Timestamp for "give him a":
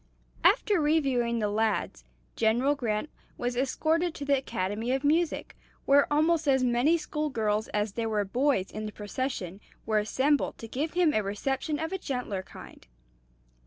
10.67-11.21